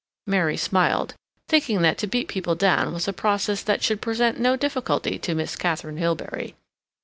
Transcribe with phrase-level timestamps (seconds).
[0.25, 1.13] Mary smiled,
[1.47, 5.35] thinking that to beat people down was a process that should present no difficulty to
[5.35, 6.55] Miss Katharine Hilbery.